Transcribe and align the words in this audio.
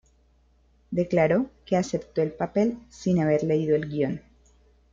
Declaró 0.89 1.51
que 1.63 1.77
aceptó 1.77 2.23
el 2.23 2.31
papel 2.31 2.79
sin 2.89 3.19
haber 3.21 3.43
leído 3.43 3.75
el 3.75 3.87
guion. 3.87 4.21